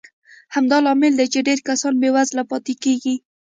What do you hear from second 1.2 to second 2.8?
چې ډېر کسان بېوزله پاتې